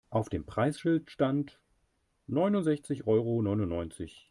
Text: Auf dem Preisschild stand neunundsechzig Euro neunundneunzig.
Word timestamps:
Auf 0.09 0.27
dem 0.29 0.45
Preisschild 0.45 1.09
stand 1.11 1.61
neunundsechzig 2.27 3.05
Euro 3.07 3.41
neunundneunzig. 3.43 4.19